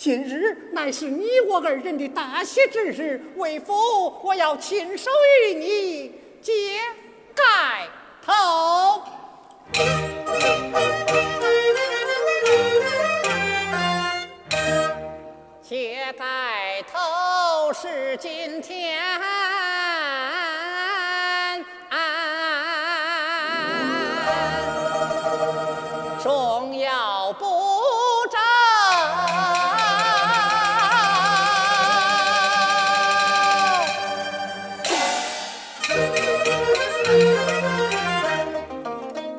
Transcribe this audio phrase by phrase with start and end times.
[0.00, 3.74] 今日乃是你我二人的大喜之日，为父
[4.22, 5.10] 我要亲手
[5.44, 6.78] 与你揭
[7.34, 7.86] 盖
[8.24, 9.02] 头。
[15.60, 18.98] 揭盖头是今天。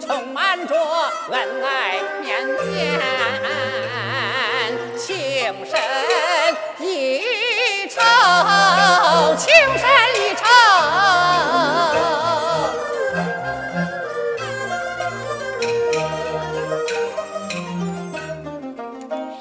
[0.02, 0.76] 充满着
[1.30, 3.00] 恩爱绵绵，
[4.98, 5.80] 情深
[6.80, 7.22] 意
[7.88, 9.88] 长，情深
[10.18, 10.44] 意长。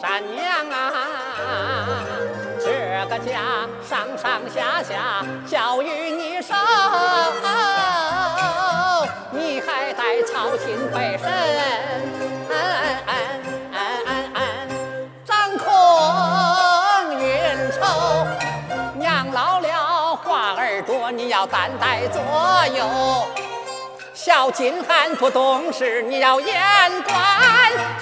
[0.01, 0.41] 山娘
[0.71, 0.77] 啊，
[2.61, 2.67] 这
[3.09, 3.29] 个家
[3.89, 6.55] 上上下下教育你生。
[10.91, 11.29] 操心费神，
[15.25, 15.69] 掌控
[17.15, 17.27] 运
[17.71, 17.79] 筹。
[18.95, 22.21] 娘老了话儿多，你要担待左
[22.77, 22.85] 右。
[24.13, 26.61] 小金汉不懂事，你要严
[27.03, 27.17] 管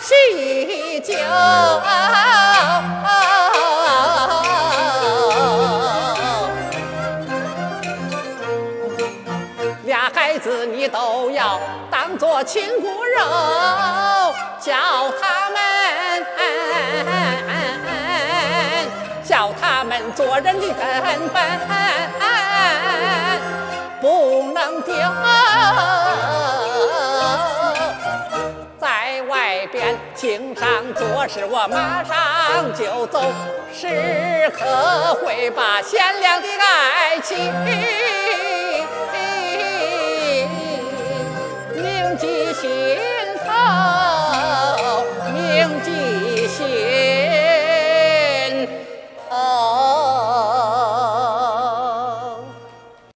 [0.00, 1.14] 细究。
[10.28, 11.58] 孩子你都要
[11.90, 14.74] 当做亲骨肉，教
[15.18, 16.26] 他们，
[19.24, 21.42] 教他们做人的根本，
[24.02, 24.94] 不能丢。
[28.78, 33.32] 在外边经常做事，我马上就走，
[33.72, 37.50] 时刻会把贤良的爱情。
[42.60, 43.07] 起。